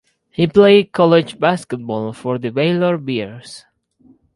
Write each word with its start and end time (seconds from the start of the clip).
He 0.31 0.47
played 0.47 0.93
college 0.93 1.39
basketball 1.39 2.11
for 2.13 2.39
the 2.39 2.49
Baylor 2.49 2.97
Bears. 2.97 3.65